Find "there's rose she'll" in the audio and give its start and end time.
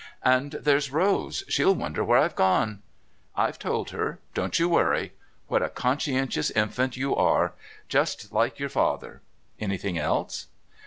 0.53-1.75